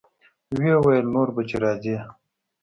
[0.55, 1.95] ويې ويل نور به چې راځې.